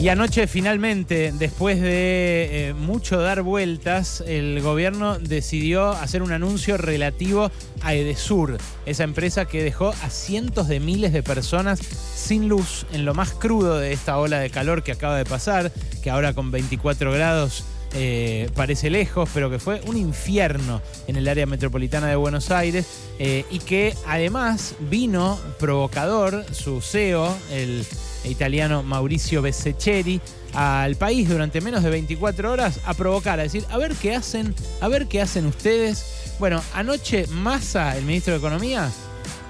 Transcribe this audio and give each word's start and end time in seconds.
Y 0.00 0.08
anoche 0.08 0.46
finalmente, 0.46 1.30
después 1.30 1.78
de 1.78 2.68
eh, 2.70 2.72
mucho 2.72 3.20
dar 3.20 3.42
vueltas, 3.42 4.24
el 4.26 4.62
gobierno 4.62 5.18
decidió 5.18 5.90
hacer 5.90 6.22
un 6.22 6.32
anuncio 6.32 6.78
relativo 6.78 7.50
a 7.82 7.92
Edesur, 7.92 8.56
esa 8.86 9.04
empresa 9.04 9.44
que 9.44 9.62
dejó 9.62 9.88
a 9.90 10.08
cientos 10.08 10.68
de 10.68 10.80
miles 10.80 11.12
de 11.12 11.22
personas 11.22 11.80
sin 11.80 12.48
luz 12.48 12.86
en 12.94 13.04
lo 13.04 13.12
más 13.12 13.32
crudo 13.32 13.78
de 13.78 13.92
esta 13.92 14.16
ola 14.16 14.38
de 14.38 14.48
calor 14.48 14.82
que 14.82 14.92
acaba 14.92 15.18
de 15.18 15.26
pasar, 15.26 15.70
que 16.02 16.08
ahora 16.08 16.32
con 16.32 16.50
24 16.50 17.12
grados 17.12 17.64
eh, 17.92 18.48
parece 18.54 18.88
lejos, 18.88 19.28
pero 19.34 19.50
que 19.50 19.58
fue 19.58 19.82
un 19.86 19.98
infierno 19.98 20.80
en 21.08 21.16
el 21.16 21.28
área 21.28 21.44
metropolitana 21.44 22.06
de 22.06 22.16
Buenos 22.16 22.50
Aires 22.50 22.86
eh, 23.18 23.44
y 23.50 23.58
que 23.58 23.94
además 24.06 24.76
vino 24.88 25.38
provocador 25.58 26.46
su 26.54 26.80
CEO, 26.80 27.36
el 27.50 27.84
italiano 28.24 28.82
Mauricio 28.82 29.42
Becceri, 29.42 30.20
al 30.54 30.96
país 30.96 31.28
durante 31.28 31.60
menos 31.60 31.82
de 31.82 31.90
24 31.90 32.50
horas 32.50 32.80
a 32.84 32.94
provocar, 32.94 33.38
a 33.40 33.44
decir, 33.44 33.64
a 33.70 33.78
ver 33.78 33.94
qué 33.94 34.14
hacen, 34.14 34.54
a 34.80 34.88
ver 34.88 35.06
qué 35.06 35.20
hacen 35.20 35.46
ustedes. 35.46 36.34
Bueno, 36.38 36.62
anoche 36.74 37.26
Massa, 37.28 37.96
el 37.96 38.04
ministro 38.04 38.32
de 38.32 38.38
Economía, 38.38 38.90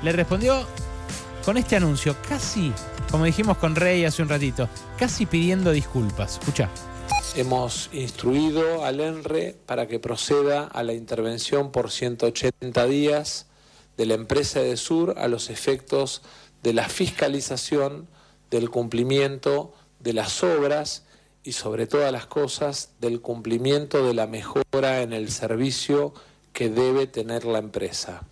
le 0.03 0.13
respondió 0.13 0.67
con 1.45 1.57
este 1.57 1.77
anuncio, 1.77 2.17
casi, 2.29 2.73
como 3.11 3.25
dijimos 3.25 3.59
con 3.59 3.75
Rey 3.75 4.05
hace 4.05 4.23
un 4.23 4.29
ratito, 4.29 4.69
casi 4.99 5.27
pidiendo 5.27 5.73
disculpas. 5.73 6.39
Escucha. 6.39 6.69
Hemos 7.37 7.91
instruido 7.93 8.85
al 8.85 9.01
ENRE 9.01 9.57
para 9.67 9.87
que 9.87 10.01
proceda 10.01 10.65
a 10.65 10.83
la 10.83 10.95
intervención 10.95 11.71
por 11.71 11.91
180 11.91 12.87
días 12.87 13.47
de 13.97 14.07
la 14.07 14.15
empresa 14.15 14.61
de 14.61 14.77
Sur 14.77 15.15
a 15.17 15.29
los 15.29 15.51
efectos 15.51 16.23
de 16.63 16.73
la 16.73 16.89
fiscalización 16.89 18.09
del 18.51 18.71
cumplimiento 18.71 19.73
de 20.01 20.13
las 20.13 20.43
obras 20.43 21.05
y 21.43 21.53
sobre 21.53 21.87
todas 21.87 22.13
las 22.13 22.27
cosas 22.27 22.91
del 23.01 23.21
cumplimiento 23.21 24.05
de 24.05 24.15
la 24.15 24.27
mejora 24.27 25.03
en 25.03 25.13
el 25.13 25.31
servicio 25.31 26.13
que 26.53 26.69
debe 26.69 27.07
tener 27.07 27.45
la 27.45 27.59
empresa. 27.59 28.23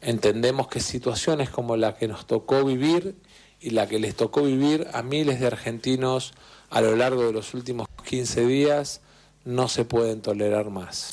Entendemos 0.00 0.68
que 0.68 0.80
situaciones 0.80 1.50
como 1.50 1.76
la 1.76 1.96
que 1.96 2.08
nos 2.08 2.26
tocó 2.26 2.64
vivir 2.64 3.16
y 3.60 3.70
la 3.70 3.88
que 3.88 3.98
les 3.98 4.14
tocó 4.14 4.42
vivir 4.42 4.86
a 4.92 5.02
miles 5.02 5.40
de 5.40 5.46
argentinos 5.46 6.34
a 6.68 6.80
lo 6.80 6.94
largo 6.96 7.24
de 7.24 7.32
los 7.32 7.54
últimos 7.54 7.88
15 8.06 8.46
días 8.46 9.00
no 9.44 9.68
se 9.68 9.84
pueden 9.84 10.20
tolerar 10.20 10.70
más. 10.70 11.10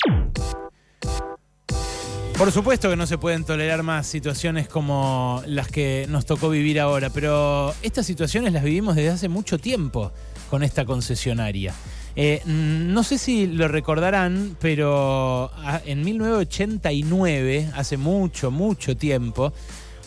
Por 2.41 2.51
supuesto 2.51 2.89
que 2.89 2.95
no 2.95 3.05
se 3.05 3.19
pueden 3.19 3.43
tolerar 3.43 3.83
más 3.83 4.07
situaciones 4.07 4.67
como 4.67 5.43
las 5.45 5.67
que 5.67 6.07
nos 6.09 6.25
tocó 6.25 6.49
vivir 6.49 6.79
ahora, 6.79 7.11
pero 7.11 7.71
estas 7.83 8.07
situaciones 8.07 8.51
las 8.51 8.63
vivimos 8.63 8.95
desde 8.95 9.09
hace 9.09 9.29
mucho 9.29 9.59
tiempo 9.59 10.11
con 10.49 10.63
esta 10.63 10.83
concesionaria. 10.83 11.71
Eh, 12.15 12.41
no 12.47 13.03
sé 13.03 13.19
si 13.19 13.45
lo 13.45 13.67
recordarán, 13.67 14.57
pero 14.59 15.51
en 15.85 16.03
1989, 16.03 17.69
hace 17.75 17.97
mucho, 17.97 18.49
mucho 18.49 18.97
tiempo, 18.97 19.53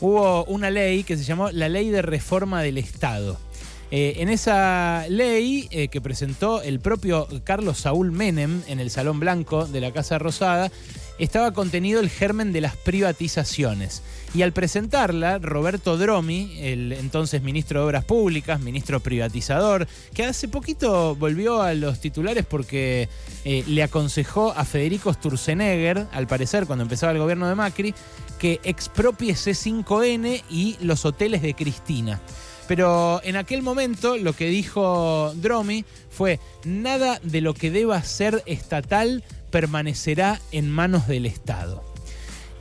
hubo 0.00 0.44
una 0.46 0.70
ley 0.70 1.04
que 1.04 1.16
se 1.16 1.22
llamó 1.22 1.52
la 1.52 1.68
Ley 1.68 1.90
de 1.90 2.02
Reforma 2.02 2.62
del 2.62 2.78
Estado. 2.78 3.38
Eh, 3.92 4.14
en 4.22 4.28
esa 4.28 5.06
ley 5.08 5.68
eh, 5.70 5.86
que 5.86 6.00
presentó 6.00 6.62
el 6.62 6.80
propio 6.80 7.28
Carlos 7.44 7.78
Saúl 7.78 8.10
Menem 8.10 8.62
en 8.66 8.80
el 8.80 8.90
Salón 8.90 9.20
Blanco 9.20 9.66
de 9.66 9.80
la 9.80 9.92
Casa 9.92 10.18
Rosada, 10.18 10.72
estaba 11.18 11.52
contenido 11.52 12.00
el 12.00 12.10
germen 12.10 12.52
de 12.52 12.60
las 12.60 12.76
privatizaciones. 12.76 14.02
Y 14.34 14.42
al 14.42 14.52
presentarla, 14.52 15.38
Roberto 15.38 15.96
Dromi, 15.96 16.58
el 16.60 16.92
entonces 16.92 17.42
ministro 17.42 17.80
de 17.80 17.86
Obras 17.86 18.04
Públicas, 18.04 18.60
ministro 18.60 18.98
privatizador, 18.98 19.86
que 20.12 20.24
hace 20.24 20.48
poquito 20.48 21.14
volvió 21.14 21.62
a 21.62 21.72
los 21.74 22.00
titulares 22.00 22.44
porque 22.44 23.08
eh, 23.44 23.62
le 23.68 23.82
aconsejó 23.84 24.52
a 24.52 24.64
Federico 24.64 25.12
Sturzenegger, 25.12 26.06
al 26.12 26.26
parecer 26.26 26.66
cuando 26.66 26.82
empezaba 26.82 27.12
el 27.12 27.18
gobierno 27.18 27.48
de 27.48 27.54
Macri, 27.54 27.94
que 28.40 28.60
expropie 28.64 29.34
C5N 29.34 30.42
y 30.50 30.76
los 30.80 31.04
hoteles 31.04 31.40
de 31.40 31.54
Cristina. 31.54 32.20
Pero 32.66 33.20
en 33.24 33.36
aquel 33.36 33.62
momento 33.62 34.16
lo 34.16 34.32
que 34.32 34.48
dijo 34.48 35.32
Dromi 35.36 35.84
fue, 36.10 36.40
nada 36.64 37.20
de 37.22 37.40
lo 37.40 37.54
que 37.54 37.70
deba 37.70 38.02
ser 38.02 38.42
estatal 38.46 39.22
permanecerá 39.54 40.40
en 40.50 40.68
manos 40.68 41.06
del 41.06 41.26
Estado. 41.26 41.84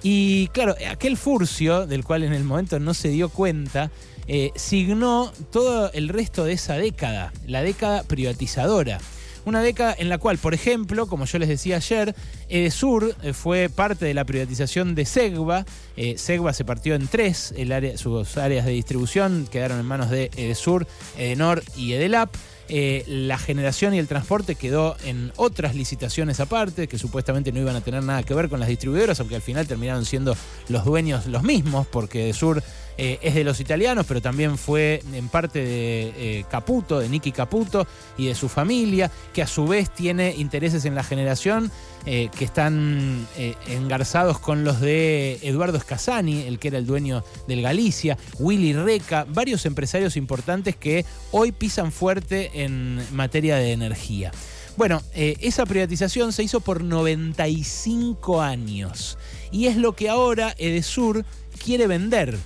Y 0.04 0.50
claro, 0.50 0.76
aquel 0.92 1.18
furcio, 1.18 1.88
del 1.88 2.04
cual 2.04 2.22
en 2.22 2.34
el 2.34 2.44
momento 2.44 2.80
no 2.80 2.94
se 2.94 3.10
dio 3.10 3.30
cuenta, 3.30 3.90
eh, 4.28 4.52
signó 4.56 5.34
todo 5.52 5.92
el 5.94 6.08
resto 6.08 6.44
de 6.44 6.54
esa 6.54 6.76
década, 6.76 7.34
la 7.48 7.64
década 7.64 8.04
privatizadora. 8.04 9.00
Una 9.44 9.64
década 9.64 9.96
en 9.98 10.08
la 10.08 10.20
cual, 10.20 10.38
por 10.38 10.54
ejemplo, 10.54 11.08
como 11.08 11.26
yo 11.26 11.40
les 11.40 11.50
decía 11.50 11.78
ayer, 11.78 12.14
Edesur 12.48 13.16
eh, 13.24 13.34
fue 13.34 13.70
parte 13.70 14.06
de 14.06 14.14
la 14.14 14.24
privatización 14.24 14.94
de 14.94 15.06
Segva. 15.06 15.66
Eh, 15.98 16.20
Segva 16.20 16.54
se 16.54 16.64
partió 16.64 16.94
en 16.94 17.08
tres, 17.08 17.56
sus 17.96 18.38
áreas 18.38 18.68
de 18.68 18.72
distribución 18.72 19.48
quedaron 19.52 19.80
en 19.80 19.86
manos 19.88 20.12
de 20.12 20.30
Edesur, 20.38 20.86
Edenor 21.18 21.64
y 21.76 21.94
Edelap. 21.94 22.30
Eh, 22.70 23.04
la 23.08 23.38
generación 23.38 23.94
y 23.94 24.00
el 24.00 24.08
transporte 24.08 24.56
quedó 24.56 24.96
en 25.04 25.32
otras 25.36 25.76
licitaciones 25.76 26.40
aparte, 26.40 26.88
que 26.88 26.98
supuestamente 26.98 27.52
no 27.52 27.60
iban 27.60 27.76
a 27.76 27.82
tener 27.82 28.04
nada 28.04 28.24
que 28.24 28.34
ver 28.34 28.50
con 28.50 28.60
las 28.60 28.70
distribuidoras, 28.70 29.20
aunque 29.20 29.36
al 29.36 29.42
final 29.42 29.68
terminaron 29.68 30.06
siendo 30.06 30.36
los 30.70 30.86
dueños 30.86 31.28
los 31.28 31.44
mismos, 31.44 31.88
porque 31.88 32.24
Edesur 32.26 32.64
eh, 32.98 33.20
es 33.22 33.34
de 33.34 33.44
los 33.44 33.60
italianos, 33.60 34.06
pero 34.08 34.22
también 34.22 34.58
fue 34.58 35.02
en 35.14 35.28
parte 35.28 35.60
de 35.60 36.14
eh, 36.16 36.46
Caputo, 36.50 37.00
de 37.00 37.10
Nicky 37.10 37.32
Caputo 37.32 37.88
y 38.18 38.28
de 38.28 38.36
su 38.36 38.50
familia, 38.50 39.10
que 39.34 39.42
a 39.42 39.48
su 39.48 39.68
vez 39.68 39.90
tiene 39.90 40.36
intereses 40.36 40.86
en 40.86 40.94
la 40.94 41.04
generación 41.04 41.72
eh, 42.06 42.30
que 42.38 42.46
están 42.46 43.26
engarzados 43.68 44.38
con 44.40 44.64
los 44.64 44.82
de 44.82 45.40
Eduardo 45.42 45.80
Scasani, 45.80 46.44
el 46.44 46.60
que 46.60 46.68
era 46.68 46.78
el 46.78 46.86
dueño 46.86 47.24
del 47.48 47.62
Galicia, 47.62 48.18
Willy 48.40 48.74
Reca, 48.74 49.26
varios 49.28 49.66
empresarios 49.66 50.18
importantes 50.18 50.76
que 50.76 51.06
hoy 51.32 51.52
pisan 51.52 51.92
fuerte 51.92 52.64
en 52.64 53.02
materia 53.14 53.56
de 53.56 53.72
energía. 53.72 54.32
Bueno, 54.76 55.02
esa 55.14 55.66
privatización 55.66 56.34
se 56.34 56.44
hizo 56.44 56.60
por 56.60 56.84
95 56.84 58.42
años 58.42 59.18
y 59.52 59.68
es 59.68 59.78
lo 59.78 59.96
que 59.96 60.10
ahora 60.10 60.56
Edesur 60.58 61.24
quiere 61.64 61.88
vender 61.88 62.38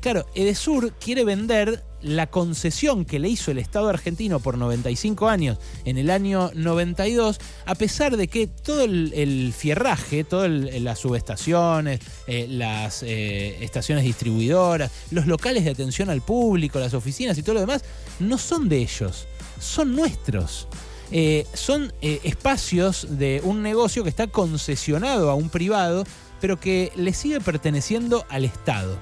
Claro, 0.00 0.26
Edesur 0.34 0.94
quiere 0.94 1.24
vender 1.24 1.84
la 2.00 2.28
concesión 2.28 3.04
que 3.04 3.18
le 3.18 3.28
hizo 3.28 3.50
el 3.50 3.58
Estado 3.58 3.90
argentino 3.90 4.40
por 4.40 4.56
95 4.56 5.28
años 5.28 5.58
en 5.84 5.98
el 5.98 6.08
año 6.08 6.50
92, 6.54 7.38
a 7.66 7.74
pesar 7.74 8.16
de 8.16 8.28
que 8.28 8.46
todo 8.46 8.84
el, 8.84 9.52
fierraje, 9.56 10.24
todas 10.24 10.50
las 10.50 10.98
subestaciones, 10.98 12.00
eh, 12.26 12.46
las 12.48 13.02
eh, 13.02 13.62
estaciones 13.62 14.04
distribuidoras, 14.04 14.90
los 15.10 15.26
locales 15.26 15.64
de 15.64 15.70
atención 15.70 16.08
al 16.08 16.22
público, 16.22 16.78
las 16.78 16.94
oficinas 16.94 17.36
y 17.36 17.42
todo 17.42 17.56
lo 17.56 17.60
demás, 17.60 17.84
no 18.20 18.38
son 18.38 18.70
de 18.70 18.78
ellos, 18.78 19.26
son 19.58 19.94
nuestros. 19.94 20.66
Eh, 21.12 21.44
son 21.54 21.92
espacios 22.00 23.18
de 23.18 23.42
un 23.42 23.62
negocio 23.62 24.04
que 24.04 24.10
está 24.10 24.28
concesionado 24.28 25.28
a 25.28 25.34
un 25.34 25.50
privado, 25.50 26.04
pero 26.40 26.60
que 26.60 26.92
le 26.94 27.12
sigue 27.12 27.40
perteneciendo 27.40 28.24
al 28.30 28.44
Estado. 28.44 28.96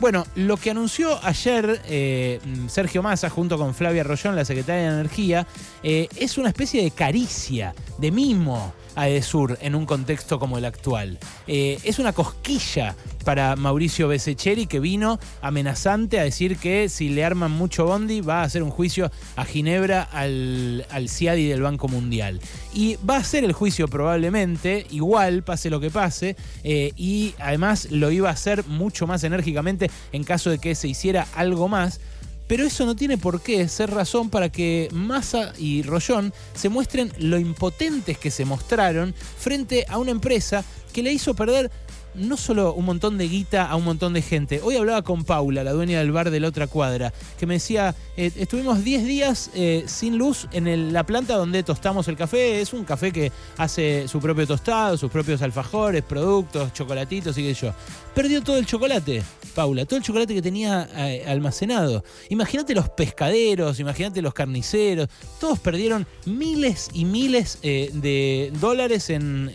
Bueno, 0.00 0.24
lo 0.34 0.56
que 0.56 0.70
anunció 0.70 1.22
ayer 1.22 1.82
eh, 1.86 2.40
Sergio 2.68 3.02
Massa 3.02 3.28
junto 3.28 3.58
con 3.58 3.74
Flavia 3.74 4.02
Rollón, 4.02 4.34
la 4.34 4.46
secretaria 4.46 4.84
de 4.84 5.00
Energía, 5.00 5.46
eh, 5.82 6.08
es 6.16 6.38
una 6.38 6.48
especie 6.48 6.82
de 6.82 6.90
caricia, 6.90 7.74
de 7.98 8.10
mimo 8.10 8.72
a 9.00 9.08
Edesur 9.08 9.56
en 9.62 9.74
un 9.74 9.86
contexto 9.86 10.38
como 10.38 10.58
el 10.58 10.66
actual. 10.66 11.18
Eh, 11.46 11.78
es 11.84 11.98
una 11.98 12.12
cosquilla 12.12 12.94
para 13.24 13.56
Mauricio 13.56 14.08
Besecheri 14.08 14.66
que 14.66 14.78
vino 14.78 15.18
amenazante 15.40 16.20
a 16.20 16.24
decir 16.24 16.58
que 16.58 16.90
si 16.90 17.08
le 17.08 17.24
arman 17.24 17.50
mucho 17.50 17.86
bondi 17.86 18.20
va 18.20 18.40
a 18.40 18.44
hacer 18.44 18.62
un 18.62 18.70
juicio 18.70 19.10
a 19.36 19.46
Ginebra 19.46 20.02
al, 20.02 20.86
al 20.90 21.08
CIADI 21.08 21.48
del 21.48 21.62
Banco 21.62 21.88
Mundial. 21.88 22.40
Y 22.74 22.96
va 22.96 23.16
a 23.16 23.24
ser 23.24 23.42
el 23.44 23.54
juicio 23.54 23.88
probablemente, 23.88 24.86
igual, 24.90 25.44
pase 25.44 25.70
lo 25.70 25.80
que 25.80 25.90
pase, 25.90 26.36
eh, 26.62 26.92
y 26.94 27.34
además 27.38 27.90
lo 27.90 28.10
iba 28.10 28.28
a 28.28 28.32
hacer 28.32 28.66
mucho 28.66 29.06
más 29.06 29.24
enérgicamente 29.24 29.90
en 30.12 30.24
caso 30.24 30.50
de 30.50 30.58
que 30.58 30.74
se 30.74 30.88
hiciera 30.88 31.26
algo 31.34 31.68
más 31.68 32.00
pero 32.50 32.64
eso 32.64 32.84
no 32.84 32.96
tiene 32.96 33.16
por 33.16 33.40
qué 33.42 33.68
ser 33.68 33.92
razón 33.92 34.28
para 34.28 34.48
que 34.48 34.88
Massa 34.90 35.52
y 35.56 35.82
Rollón 35.82 36.34
se 36.52 36.68
muestren 36.68 37.12
lo 37.18 37.38
impotentes 37.38 38.18
que 38.18 38.32
se 38.32 38.44
mostraron 38.44 39.14
frente 39.38 39.86
a 39.88 39.98
una 39.98 40.10
empresa 40.10 40.64
que 40.92 41.04
le 41.04 41.12
hizo 41.12 41.34
perder 41.34 41.70
no 42.14 42.36
solo 42.36 42.74
un 42.74 42.84
montón 42.84 43.18
de 43.18 43.28
guita 43.28 43.66
a 43.66 43.76
un 43.76 43.84
montón 43.84 44.12
de 44.12 44.22
gente. 44.22 44.60
Hoy 44.62 44.76
hablaba 44.76 45.02
con 45.02 45.24
Paula, 45.24 45.64
la 45.64 45.72
dueña 45.72 45.98
del 45.98 46.12
bar 46.12 46.30
de 46.30 46.40
la 46.40 46.48
otra 46.48 46.66
cuadra, 46.66 47.12
que 47.38 47.46
me 47.46 47.54
decía, 47.54 47.94
eh, 48.16 48.30
estuvimos 48.36 48.84
10 48.84 49.04
días 49.04 49.50
eh, 49.54 49.84
sin 49.86 50.18
luz 50.18 50.48
en 50.52 50.92
la 50.92 51.04
planta 51.04 51.36
donde 51.36 51.62
tostamos 51.62 52.08
el 52.08 52.16
café. 52.16 52.60
Es 52.60 52.72
un 52.72 52.84
café 52.84 53.12
que 53.12 53.32
hace 53.56 54.08
su 54.08 54.20
propio 54.20 54.46
tostado, 54.46 54.96
sus 54.96 55.10
propios 55.10 55.42
alfajores, 55.42 56.02
productos, 56.02 56.72
chocolatitos 56.72 57.36
y 57.38 57.42
qué 57.42 57.54
yo. 57.54 57.72
Perdió 58.14 58.42
todo 58.42 58.58
el 58.58 58.66
chocolate, 58.66 59.22
Paula, 59.54 59.84
todo 59.86 59.96
el 59.98 60.02
chocolate 60.02 60.34
que 60.34 60.42
tenía 60.42 60.88
eh, 60.96 61.24
almacenado. 61.26 62.04
Imagínate 62.28 62.74
los 62.74 62.88
pescaderos, 62.90 63.78
imagínate 63.80 64.20
los 64.20 64.34
carniceros, 64.34 65.08
todos 65.38 65.58
perdieron 65.60 66.06
miles 66.26 66.90
y 66.92 67.04
miles 67.04 67.58
de 67.62 68.52
dólares 68.60 69.10
en 69.10 69.50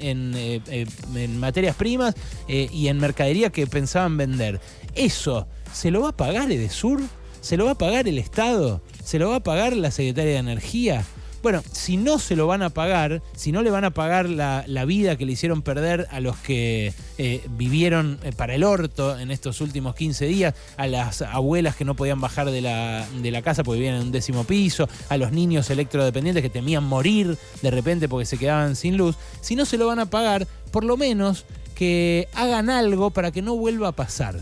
materias 1.40 1.76
primas 1.76 2.16
eh, 2.48 2.70
y 2.72 2.88
en 2.88 3.00
mercadería 3.00 3.50
que 3.50 3.68
pensaban 3.68 4.18
vender. 4.18 4.60
¿Eso 4.94 5.48
se 5.74 5.92
lo 5.92 6.02
va 6.02 6.10
a 6.10 6.18
pagar 6.18 6.52
Edesur? 6.52 7.02
¿Se 7.42 7.58
lo 7.58 7.66
va 7.66 7.72
a 7.72 7.78
pagar 7.78 8.08
el 8.08 8.18
Estado? 8.18 8.82
¿Se 9.04 9.20
lo 9.20 9.30
va 9.30 9.38
a 9.38 9.44
pagar 9.44 9.76
la 9.76 9.92
Secretaria 9.92 10.34
de 10.34 10.38
Energía? 10.40 11.06
Bueno, 11.46 11.62
si 11.72 11.96
no 11.96 12.18
se 12.18 12.36
lo 12.36 12.48
van 12.48 12.64
a 12.64 12.72
pagar, 12.72 13.22
si 13.36 13.52
no 13.52 13.62
le 13.62 13.70
van 13.70 13.84
a 13.84 13.92
pagar 13.92 14.28
la, 14.28 14.86
vida 14.86 15.16
que 15.16 15.28
le 15.28 15.34
hicieron 15.34 15.62
perder 15.62 16.08
a 16.10 16.20
los 16.20 16.38
que 16.38 16.92
eh, 17.20 17.46
vivieron 17.52 18.18
eh, 18.24 18.32
para 18.36 18.56
el 18.56 18.64
orto 18.64 19.20
en 19.20 19.30
estos 19.30 19.62
últimos 19.62 19.94
15 19.94 20.26
días, 20.26 20.56
a 20.76 20.88
las 20.88 21.22
abuelas 21.22 21.76
que 21.76 21.86
no 21.86 21.96
podían 21.96 22.20
bajar 22.20 22.50
de 22.50 22.62
la, 22.62 23.08
de 23.22 23.30
la 23.30 23.44
casa 23.44 23.64
porque 23.64 23.78
vivían 23.78 23.98
en 23.98 24.08
un 24.08 24.12
décimo 24.12 24.44
piso, 24.44 24.90
a 25.08 25.18
los 25.18 25.32
niños 25.34 25.70
electrodependientes 25.70 26.42
que 26.42 26.50
temían 26.50 26.84
morir 26.84 27.38
de 27.62 27.70
repente 27.70 28.10
porque 28.10 28.26
se 28.26 28.40
quedaban 28.40 28.76
sin 28.76 28.98
luz, 28.98 29.16
si 29.42 29.56
no 29.56 29.66
se 29.66 29.78
lo 29.78 29.86
van 29.86 30.00
a 30.00 30.08
pagar, 30.08 30.48
por 30.72 30.84
lo 30.84 30.98
menos 30.98 31.46
que 31.76 32.28
hagan 32.34 32.70
algo 32.70 33.12
para 33.12 33.32
que 33.32 33.42
no 33.42 33.56
vuelva 33.56 33.90
a 33.90 33.92
pasar. 33.92 34.40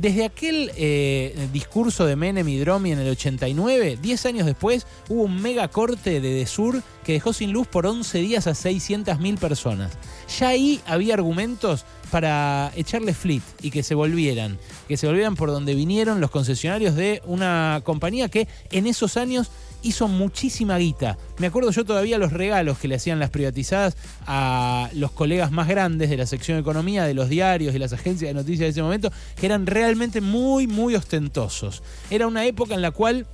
Desde 0.00 0.24
aquel 0.24 0.72
eh, 0.76 1.48
discurso 1.52 2.06
de 2.06 2.16
Menem 2.16 2.48
y 2.48 2.58
Dromi 2.58 2.92
en 2.92 3.00
el 3.00 3.10
89, 3.10 3.98
10 4.00 4.26
años 4.26 4.46
después, 4.46 4.86
hubo 5.10 5.24
un 5.24 5.42
mega 5.42 5.68
corte 5.68 6.22
de 6.22 6.34
Desur 6.34 6.82
que 7.04 7.12
dejó 7.12 7.34
sin 7.34 7.52
luz 7.52 7.66
por 7.66 7.86
11 7.86 8.18
días 8.18 8.46
a 8.46 8.52
600.000 8.52 9.38
personas. 9.38 9.92
Ya 10.38 10.48
ahí 10.48 10.80
había 10.86 11.12
argumentos 11.12 11.84
para 12.10 12.72
echarle 12.76 13.14
flit 13.14 13.42
y 13.62 13.70
que 13.70 13.82
se 13.82 13.94
volvieran, 13.94 14.58
que 14.88 14.96
se 14.96 15.06
volvieran 15.06 15.36
por 15.36 15.50
donde 15.50 15.74
vinieron 15.74 16.20
los 16.20 16.30
concesionarios 16.30 16.94
de 16.94 17.22
una 17.24 17.80
compañía 17.84 18.28
que 18.28 18.48
en 18.70 18.86
esos 18.86 19.16
años 19.16 19.50
hizo 19.82 20.08
muchísima 20.08 20.76
guita. 20.78 21.16
Me 21.38 21.46
acuerdo 21.46 21.70
yo 21.70 21.84
todavía 21.84 22.18
los 22.18 22.32
regalos 22.32 22.78
que 22.78 22.88
le 22.88 22.96
hacían 22.96 23.18
las 23.18 23.30
privatizadas 23.30 23.96
a 24.26 24.90
los 24.94 25.12
colegas 25.12 25.50
más 25.52 25.68
grandes 25.68 26.10
de 26.10 26.16
la 26.16 26.26
sección 26.26 26.56
de 26.56 26.62
economía, 26.62 27.04
de 27.04 27.14
los 27.14 27.28
diarios, 27.28 27.72
de 27.72 27.78
las 27.78 27.92
agencias 27.92 28.28
de 28.28 28.34
noticias 28.34 28.60
de 28.60 28.68
ese 28.68 28.82
momento, 28.82 29.10
que 29.36 29.46
eran 29.46 29.66
realmente 29.66 30.20
muy, 30.20 30.66
muy 30.66 30.94
ostentosos. 30.94 31.82
Era 32.10 32.26
una 32.26 32.44
época 32.44 32.74
en 32.74 32.82
la 32.82 32.90
cual 32.90 33.26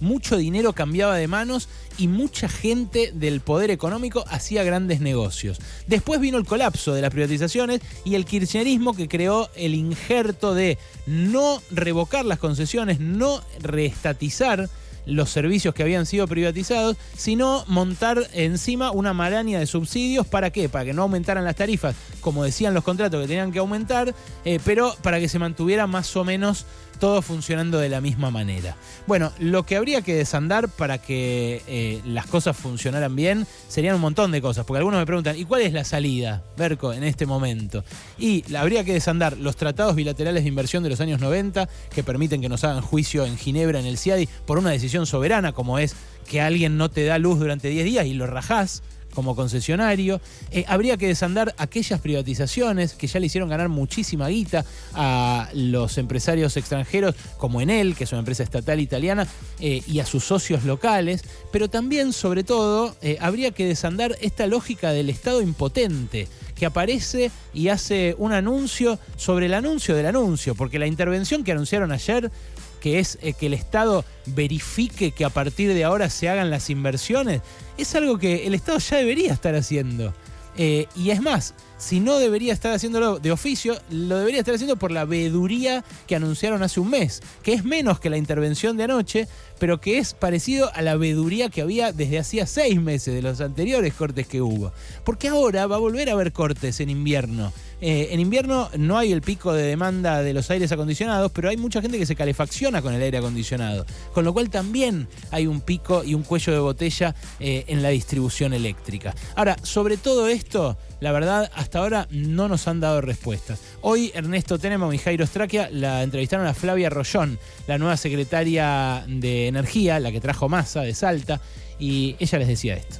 mucho 0.00 0.36
dinero 0.36 0.72
cambiaba 0.72 1.16
de 1.16 1.28
manos 1.28 1.68
y 1.98 2.08
mucha 2.08 2.48
gente 2.48 3.12
del 3.14 3.40
poder 3.40 3.70
económico 3.70 4.24
hacía 4.28 4.62
grandes 4.64 5.00
negocios. 5.00 5.58
Después 5.86 6.20
vino 6.20 6.38
el 6.38 6.44
colapso 6.44 6.94
de 6.94 7.02
las 7.02 7.10
privatizaciones 7.10 7.80
y 8.04 8.14
el 8.14 8.24
kirchnerismo 8.24 8.94
que 8.94 9.08
creó 9.08 9.48
el 9.56 9.74
injerto 9.74 10.54
de 10.54 10.78
no 11.06 11.62
revocar 11.70 12.24
las 12.24 12.38
concesiones, 12.38 13.00
no 13.00 13.42
reestatizar 13.60 14.68
los 15.08 15.30
servicios 15.30 15.74
que 15.74 15.82
habían 15.82 16.06
sido 16.06 16.28
privatizados, 16.28 16.96
sino 17.16 17.64
montar 17.66 18.28
encima 18.34 18.90
una 18.90 19.14
maraña 19.14 19.58
de 19.58 19.66
subsidios. 19.66 20.26
¿Para 20.26 20.50
qué? 20.50 20.68
Para 20.68 20.84
que 20.84 20.92
no 20.92 21.02
aumentaran 21.02 21.44
las 21.44 21.56
tarifas, 21.56 21.96
como 22.20 22.44
decían 22.44 22.74
los 22.74 22.84
contratos 22.84 23.22
que 23.22 23.28
tenían 23.28 23.50
que 23.50 23.58
aumentar, 23.58 24.14
eh, 24.44 24.60
pero 24.64 24.94
para 25.02 25.18
que 25.18 25.28
se 25.28 25.38
mantuviera 25.38 25.86
más 25.86 26.14
o 26.14 26.24
menos 26.24 26.66
todo 26.98 27.22
funcionando 27.22 27.78
de 27.78 27.88
la 27.88 28.00
misma 28.00 28.30
manera. 28.30 28.76
Bueno, 29.06 29.32
lo 29.38 29.64
que 29.64 29.76
habría 29.76 30.02
que 30.02 30.14
desandar 30.14 30.68
para 30.68 30.98
que 30.98 31.62
eh, 31.66 32.00
las 32.04 32.26
cosas 32.26 32.56
funcionaran 32.56 33.14
bien 33.14 33.46
serían 33.68 33.94
un 33.94 34.00
montón 34.00 34.30
de 34.32 34.42
cosas, 34.42 34.64
porque 34.64 34.78
algunos 34.78 35.00
me 35.00 35.06
preguntan, 35.06 35.38
¿y 35.38 35.44
cuál 35.44 35.62
es 35.62 35.72
la 35.72 35.84
salida, 35.84 36.42
Berco, 36.56 36.92
en 36.92 37.04
este 37.04 37.26
momento? 37.26 37.84
Y 38.18 38.44
habría 38.54 38.84
que 38.84 38.92
desandar 38.92 39.36
los 39.38 39.56
tratados 39.56 39.94
bilaterales 39.94 40.42
de 40.42 40.48
inversión 40.48 40.82
de 40.82 40.90
los 40.90 41.00
años 41.00 41.20
90 41.20 41.68
que 41.90 42.02
permiten 42.02 42.40
que 42.40 42.48
nos 42.48 42.64
hagan 42.64 42.82
juicio 42.82 43.24
en 43.24 43.38
Ginebra, 43.38 43.80
en 43.80 43.86
el 43.86 43.98
CIADI, 43.98 44.28
por 44.46 44.58
una 44.58 44.70
decisión 44.70 45.06
soberana 45.06 45.52
como 45.52 45.78
es 45.78 45.94
que 46.28 46.40
alguien 46.40 46.76
no 46.76 46.90
te 46.90 47.04
da 47.04 47.18
luz 47.18 47.38
durante 47.38 47.68
10 47.68 47.84
días 47.84 48.06
y 48.06 48.14
lo 48.14 48.26
rajás 48.26 48.82
como 49.14 49.34
concesionario. 49.34 50.20
Eh, 50.50 50.64
habría 50.68 50.96
que 50.96 51.06
desandar 51.06 51.54
aquellas 51.58 52.00
privatizaciones 52.00 52.94
que 52.94 53.06
ya 53.06 53.20
le 53.20 53.26
hicieron 53.26 53.48
ganar 53.48 53.68
muchísima 53.68 54.28
guita 54.28 54.64
a 54.94 55.48
los 55.54 55.98
empresarios 55.98 56.56
extranjeros, 56.56 57.14
como 57.36 57.60
Enel, 57.60 57.94
que 57.94 58.04
es 58.04 58.12
una 58.12 58.20
empresa 58.20 58.42
estatal 58.42 58.80
italiana, 58.80 59.26
eh, 59.60 59.82
y 59.86 60.00
a 60.00 60.06
sus 60.06 60.24
socios 60.24 60.64
locales. 60.64 61.24
Pero 61.52 61.68
también, 61.68 62.12
sobre 62.12 62.44
todo, 62.44 62.94
eh, 63.02 63.18
habría 63.20 63.50
que 63.50 63.66
desandar 63.66 64.16
esta 64.20 64.46
lógica 64.46 64.92
del 64.92 65.10
Estado 65.10 65.42
impotente 65.42 66.28
que 66.54 66.66
aparece 66.66 67.30
y 67.54 67.68
hace 67.68 68.16
un 68.18 68.32
anuncio 68.32 68.98
sobre 69.16 69.46
el 69.46 69.54
anuncio 69.54 69.94
del 69.94 70.06
anuncio, 70.06 70.54
porque 70.54 70.78
la 70.78 70.86
intervención 70.86 71.44
que 71.44 71.52
anunciaron 71.52 71.92
ayer 71.92 72.30
que 72.80 72.98
es 72.98 73.18
que 73.38 73.46
el 73.46 73.54
Estado 73.54 74.04
verifique 74.26 75.12
que 75.12 75.24
a 75.24 75.30
partir 75.30 75.72
de 75.72 75.84
ahora 75.84 76.10
se 76.10 76.28
hagan 76.28 76.50
las 76.50 76.70
inversiones, 76.70 77.42
es 77.76 77.94
algo 77.94 78.18
que 78.18 78.46
el 78.46 78.54
Estado 78.54 78.78
ya 78.78 78.96
debería 78.96 79.32
estar 79.32 79.54
haciendo. 79.54 80.14
Eh, 80.60 80.88
y 80.96 81.10
es 81.10 81.22
más, 81.22 81.54
si 81.78 82.00
no 82.00 82.18
debería 82.18 82.52
estar 82.52 82.72
haciéndolo 82.72 83.20
de 83.20 83.30
oficio, 83.30 83.80
lo 83.90 84.18
debería 84.18 84.40
estar 84.40 84.56
haciendo 84.56 84.74
por 84.74 84.90
la 84.90 85.04
veeduría 85.04 85.84
que 86.08 86.16
anunciaron 86.16 86.64
hace 86.64 86.80
un 86.80 86.90
mes, 86.90 87.22
que 87.44 87.52
es 87.52 87.64
menos 87.64 88.00
que 88.00 88.10
la 88.10 88.16
intervención 88.16 88.76
de 88.76 88.82
anoche, 88.82 89.28
pero 89.58 89.80
que 89.80 89.98
es 89.98 90.14
parecido 90.14 90.70
a 90.74 90.82
la 90.82 90.96
veeduría 90.96 91.48
que 91.48 91.62
había 91.62 91.92
desde 91.92 92.18
hacía 92.18 92.46
seis 92.46 92.80
meses 92.80 93.14
de 93.14 93.22
los 93.22 93.40
anteriores 93.40 93.94
cortes 93.94 94.26
que 94.26 94.40
hubo. 94.40 94.72
Porque 95.04 95.28
ahora 95.28 95.66
va 95.66 95.76
a 95.76 95.80
volver 95.80 96.08
a 96.08 96.12
haber 96.12 96.32
cortes 96.32 96.80
en 96.80 96.90
invierno. 96.90 97.52
Eh, 97.80 98.08
en 98.10 98.18
invierno 98.18 98.68
no 98.76 98.98
hay 98.98 99.12
el 99.12 99.22
pico 99.22 99.52
de 99.52 99.62
demanda 99.62 100.22
de 100.22 100.32
los 100.32 100.50
aires 100.50 100.72
acondicionados, 100.72 101.30
pero 101.32 101.48
hay 101.48 101.56
mucha 101.56 101.80
gente 101.80 101.98
que 101.98 102.06
se 102.06 102.16
calefacciona 102.16 102.82
con 102.82 102.94
el 102.94 103.02
aire 103.02 103.18
acondicionado. 103.18 103.86
Con 104.12 104.24
lo 104.24 104.32
cual 104.32 104.50
también 104.50 105.08
hay 105.30 105.46
un 105.46 105.60
pico 105.60 106.02
y 106.04 106.14
un 106.14 106.22
cuello 106.22 106.52
de 106.52 106.58
botella 106.58 107.14
eh, 107.38 107.64
en 107.68 107.82
la 107.82 107.90
distribución 107.90 108.52
eléctrica. 108.52 109.14
Ahora, 109.36 109.56
sobre 109.62 109.96
todo 109.96 110.26
esto, 110.28 110.76
la 111.00 111.12
verdad, 111.12 111.50
hasta 111.54 111.78
ahora 111.78 112.08
no 112.10 112.48
nos 112.48 112.66
han 112.66 112.80
dado 112.80 113.00
respuestas. 113.00 113.60
Hoy 113.82 114.10
Ernesto 114.14 114.58
Tenema 114.58 114.92
y 114.92 114.98
Jairo 114.98 115.24
Straquia 115.24 115.68
la 115.70 116.02
entrevistaron 116.02 116.46
a 116.46 116.54
Flavia 116.54 116.90
Rollón, 116.90 117.38
la 117.68 117.78
nueva 117.78 117.96
secretaria 117.96 119.04
de 119.06 119.47
Energía, 119.48 120.00
la 120.00 120.12
que 120.12 120.20
trajo 120.20 120.48
masa 120.48 120.82
de 120.82 120.94
Salta, 120.94 121.40
y 121.78 122.16
ella 122.18 122.38
les 122.38 122.48
decía 122.48 122.74
esto. 122.74 122.96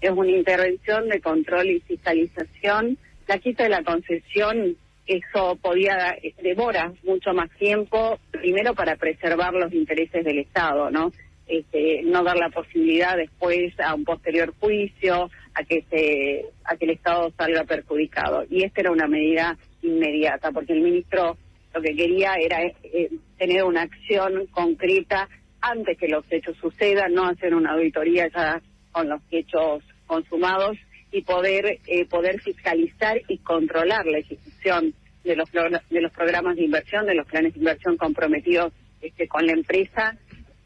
Es 0.00 0.10
una 0.10 0.30
intervención 0.30 1.08
de 1.08 1.20
control 1.20 1.70
y 1.70 1.80
fiscalización. 1.80 2.98
La 3.26 3.38
quita 3.38 3.64
de 3.64 3.70
la 3.70 3.82
concesión, 3.82 4.76
eso 5.06 5.56
podía, 5.56 6.16
demora 6.42 6.92
mucho 7.04 7.32
más 7.32 7.50
tiempo, 7.58 8.18
primero 8.30 8.74
para 8.74 8.96
preservar 8.96 9.54
los 9.54 9.72
intereses 9.72 10.24
del 10.24 10.38
Estado, 10.38 10.90
¿no? 10.90 11.12
Este, 11.46 12.00
no 12.04 12.24
dar 12.24 12.38
la 12.38 12.48
posibilidad 12.48 13.16
después 13.16 13.78
a 13.78 13.94
un 13.94 14.04
posterior 14.04 14.54
juicio 14.58 15.30
a 15.54 15.62
que 15.62 15.84
se 15.90 16.46
a 16.64 16.74
que 16.76 16.86
el 16.86 16.92
Estado 16.92 17.30
salga 17.36 17.64
perjudicado 17.64 18.44
y 18.48 18.64
esta 18.64 18.80
era 18.80 18.90
una 18.90 19.06
medida 19.06 19.58
inmediata 19.82 20.52
porque 20.52 20.72
el 20.72 20.80
ministro 20.80 21.36
lo 21.74 21.82
que 21.82 21.94
quería 21.94 22.36
era 22.36 22.62
eh, 22.62 23.10
tener 23.36 23.62
una 23.64 23.82
acción 23.82 24.46
concreta 24.52 25.28
antes 25.64 25.96
que 25.98 26.08
los 26.08 26.24
hechos 26.30 26.56
sucedan 26.58 27.14
no 27.14 27.26
hacer 27.26 27.54
una 27.54 27.72
auditoría 27.72 28.28
ya 28.28 28.60
con 28.92 29.08
los 29.08 29.20
hechos 29.30 29.82
consumados 30.06 30.76
y 31.10 31.22
poder 31.22 31.78
eh, 31.86 32.04
poder 32.06 32.40
fiscalizar 32.40 33.20
y 33.28 33.38
controlar 33.38 34.04
la 34.06 34.18
ejecución 34.18 34.94
de 35.24 35.36
los 35.36 35.50
de 35.50 36.00
los 36.00 36.12
programas 36.12 36.56
de 36.56 36.64
inversión 36.64 37.06
de 37.06 37.14
los 37.14 37.26
planes 37.26 37.54
de 37.54 37.60
inversión 37.60 37.96
comprometidos 37.96 38.72
este, 39.00 39.26
con 39.26 39.46
la 39.46 39.52
empresa 39.52 40.18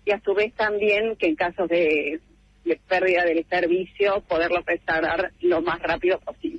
y 0.05 0.11
a 0.11 0.21
su 0.21 0.35
vez 0.35 0.55
también 0.55 1.17
que 1.17 1.27
en 1.27 1.37
casos 1.37 1.69
de, 1.69 2.21
pérdida 2.89 3.25
del 3.25 3.45
servicio 3.49 4.23
poderlo 4.29 4.63
restaurar 4.67 5.33
lo 5.41 5.61
más 5.63 5.81
rápido 5.81 6.19
posible. 6.21 6.58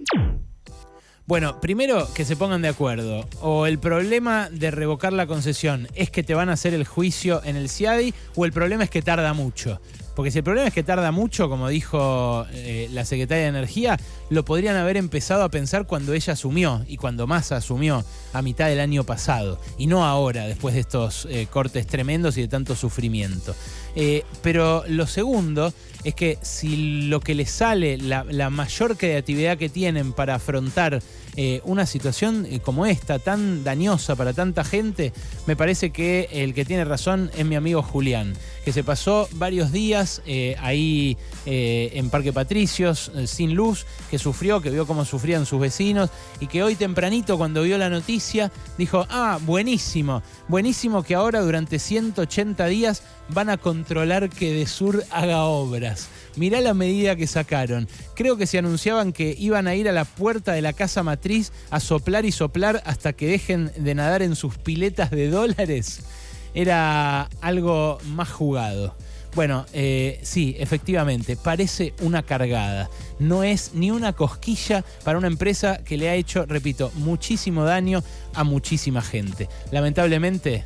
Bueno, 1.29 1.61
primero 1.61 2.11
que 2.15 2.25
se 2.25 2.35
pongan 2.35 2.63
de 2.63 2.69
acuerdo. 2.69 3.23
O 3.39 3.67
el 3.67 3.77
problema 3.77 4.49
de 4.49 4.71
revocar 4.71 5.13
la 5.13 5.27
concesión 5.27 5.87
es 5.93 6.09
que 6.09 6.23
te 6.23 6.33
van 6.33 6.49
a 6.49 6.53
hacer 6.53 6.73
el 6.73 6.87
juicio 6.87 7.43
en 7.45 7.55
el 7.55 7.69
CIADI 7.69 8.15
o 8.35 8.45
el 8.45 8.51
problema 8.51 8.83
es 8.83 8.89
que 8.89 9.03
tarda 9.03 9.31
mucho. 9.33 9.79
Porque 10.15 10.31
si 10.31 10.39
el 10.39 10.43
problema 10.43 10.69
es 10.69 10.73
que 10.73 10.81
tarda 10.81 11.11
mucho, 11.11 11.47
como 11.47 11.69
dijo 11.69 12.47
eh, 12.51 12.89
la 12.91 13.05
secretaria 13.05 13.43
de 13.43 13.49
Energía, 13.49 13.99
lo 14.31 14.43
podrían 14.43 14.75
haber 14.75 14.97
empezado 14.97 15.43
a 15.43 15.49
pensar 15.49 15.85
cuando 15.85 16.13
ella 16.13 16.33
asumió 16.33 16.83
y 16.87 16.97
cuando 16.97 17.27
Massa 17.27 17.57
asumió 17.57 18.03
a 18.33 18.41
mitad 18.41 18.67
del 18.67 18.79
año 18.79 19.03
pasado. 19.03 19.61
Y 19.77 19.85
no 19.85 20.05
ahora, 20.05 20.47
después 20.47 20.73
de 20.73 20.81
estos 20.81 21.27
eh, 21.29 21.47
cortes 21.47 21.85
tremendos 21.85 22.37
y 22.37 22.41
de 22.41 22.47
tanto 22.47 22.75
sufrimiento. 22.75 23.53
Eh, 23.95 24.23
pero 24.41 24.83
lo 24.87 25.05
segundo 25.05 25.73
es 26.03 26.15
que 26.15 26.37
si 26.41 27.07
lo 27.07 27.19
que 27.19 27.35
les 27.35 27.49
sale, 27.49 27.97
la, 27.97 28.49
mayor 28.49 28.97
creatividad 28.97 29.57
que 29.57 29.69
tienen 29.69 30.13
para 30.13 30.35
afrontar 30.35 31.01
eh, 31.35 31.61
una 31.63 31.85
situación 31.85 32.45
eh, 32.49 32.59
como 32.59 32.85
esta, 32.85 33.19
tan 33.19 33.63
dañosa 33.63 34.15
para 34.15 34.33
tanta 34.33 34.63
gente, 34.63 35.13
me 35.45 35.55
parece 35.55 35.91
que 35.91 36.27
el 36.31 36.53
que 36.53 36.65
tiene 36.65 36.85
razón 36.85 37.29
es 37.37 37.45
mi 37.45 37.55
amigo 37.55 37.81
Julián, 37.81 38.33
que 38.65 38.73
se 38.73 38.83
pasó 38.83 39.27
varios 39.33 39.71
días 39.71 40.21
eh, 40.25 40.55
ahí 40.59 41.17
en 41.45 42.09
Parque 42.11 42.31
Patricios, 42.31 43.11
sin 43.25 43.55
luz, 43.55 43.85
que 44.11 44.19
sufrió, 44.19 44.61
que 44.61 44.69
vio 44.69 44.85
cómo 44.85 45.03
sufrían 45.03 45.47
sus 45.47 45.59
vecinos 45.59 46.11
y 46.39 46.45
que 46.45 46.61
hoy 46.61 46.75
tempranito 46.75 47.37
cuando 47.37 47.63
vio 47.63 47.77
la 47.77 47.89
noticia 47.89 48.51
dijo, 48.77 49.07
ah, 49.09 49.39
buenísimo, 49.41 50.21
buenísimo 50.47 51.01
que 51.01 51.15
ahora 51.15 51.41
durante 51.41 51.79
180 51.79 52.65
días 52.67 53.01
van 53.29 53.49
a 53.49 53.57
controlar 53.57 54.29
que 54.29 54.53
de 54.53 54.67
Sur 54.67 55.03
haga 55.11 55.45
obras. 55.89 56.09
Mirá 56.35 56.61
la 56.61 56.73
medida 56.73 57.15
que 57.15 57.27
sacaron. 57.27 57.87
Creo 58.15 58.37
que 58.37 58.47
se 58.47 58.57
anunciaban 58.57 59.11
que 59.11 59.35
iban 59.37 59.67
a 59.67 59.75
ir 59.75 59.89
a 59.89 59.91
la 59.91 60.05
puerta 60.05 60.53
de 60.53 60.61
la 60.61 60.73
casa 60.73 61.03
matriz 61.03 61.51
a 61.69 61.79
soplar 61.79 62.25
y 62.25 62.31
soplar 62.31 62.81
hasta 62.85 63.13
que 63.13 63.27
dejen 63.27 63.71
de 63.77 63.95
nadar 63.95 64.21
en 64.21 64.35
sus 64.35 64.57
piletas 64.57 65.11
de 65.11 65.29
dólares. 65.29 66.01
Era 66.53 67.23
algo 67.41 67.99
más 68.05 68.29
jugado. 68.29 68.95
Bueno, 69.35 69.65
eh, 69.73 70.19
sí, 70.23 70.55
efectivamente, 70.57 71.35
parece 71.35 71.93
una 72.01 72.23
cargada. 72.23 72.89
No 73.19 73.43
es 73.43 73.71
ni 73.75 73.91
una 73.91 74.13
cosquilla 74.13 74.83
para 75.03 75.19
una 75.19 75.27
empresa 75.27 75.83
que 75.83 75.97
le 75.97 76.09
ha 76.09 76.15
hecho, 76.15 76.45
repito, 76.47 76.91
muchísimo 76.95 77.63
daño 77.63 78.03
a 78.33 78.43
muchísima 78.43 79.03
gente. 79.03 79.47
Lamentablemente, 79.71 80.63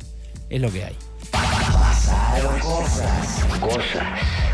es 0.48 0.60
lo 0.62 0.72
que 0.72 0.84
hay. 0.84 0.96
Pasaron 1.30 2.58
cosas. 2.60 3.44
Cosas. 3.60 4.53